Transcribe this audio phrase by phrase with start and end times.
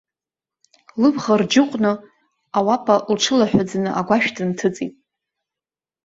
[1.01, 1.91] Лыбӷа рџьыҟәны,
[2.57, 4.93] ауапа лҽылаҳәаӡаны, агәашә дынҭыҵит.